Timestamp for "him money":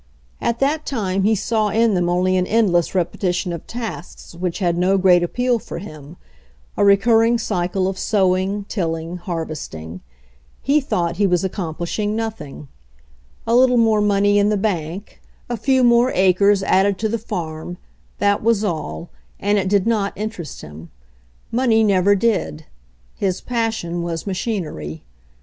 20.61-21.83